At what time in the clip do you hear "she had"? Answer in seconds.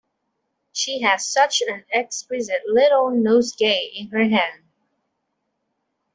0.73-1.21